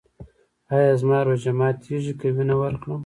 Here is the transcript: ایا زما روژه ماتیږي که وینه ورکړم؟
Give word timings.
ایا 0.75 0.93
زما 1.01 1.19
روژه 1.27 1.51
ماتیږي 1.59 2.13
که 2.19 2.27
وینه 2.35 2.55
ورکړم؟ 2.59 2.99